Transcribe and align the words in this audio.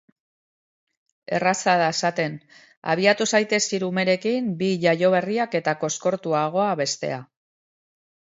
Erraza 1.39 1.75
da 1.81 1.89
esaten; 1.95 2.37
abiatu 2.93 3.27
zaitez 3.35 3.61
hiru 3.77 3.91
umerekin, 3.93 4.49
bi 4.63 4.71
jaioberriak 4.87 5.57
eta 5.61 5.75
koskortuagoa 5.85 6.73
bestea. 6.81 7.21